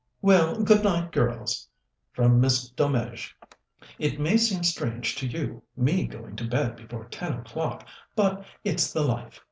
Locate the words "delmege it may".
2.71-4.35